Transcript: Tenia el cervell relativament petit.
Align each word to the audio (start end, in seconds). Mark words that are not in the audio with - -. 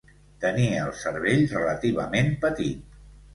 Tenia 0.45 0.79
el 0.85 0.89
cervell 1.01 1.43
relativament 1.51 2.33
petit. 2.47 2.99